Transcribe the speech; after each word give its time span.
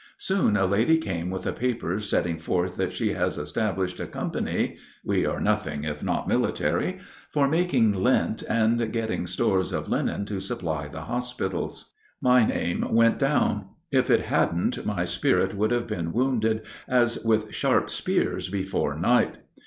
Soon 0.17 0.57
a 0.57 0.65
lady 0.65 0.97
came 0.97 1.29
with 1.29 1.45
a 1.45 1.53
paper 1.53 1.99
setting 1.99 2.39
forth 2.39 2.75
that 2.75 2.91
she 2.91 3.13
has 3.13 3.37
established 3.37 3.99
a 3.99 4.07
"company" 4.07 4.77
we 5.05 5.27
are 5.27 5.39
nothing 5.39 5.83
if 5.83 6.01
not 6.03 6.27
military 6.27 6.97
for 7.29 7.47
making 7.47 7.93
lint 7.93 8.41
and 8.49 8.91
getting 8.91 9.27
stores 9.27 9.71
of 9.71 9.89
linen 9.89 10.25
to 10.25 10.39
supply 10.39 10.87
the 10.87 11.01
hospitals. 11.01 11.91
My 12.19 12.43
name 12.43 12.83
went 12.91 13.19
down. 13.19 13.65
If 13.91 14.09
it 14.09 14.21
hadn't, 14.21 14.83
my 14.87 15.05
spirit 15.05 15.53
would 15.55 15.69
have 15.69 15.85
been 15.85 16.13
wounded 16.13 16.63
as 16.87 17.23
with 17.23 17.53
sharp 17.53 17.87
spears 17.91 18.49
before 18.49 18.95
night. 18.97 19.37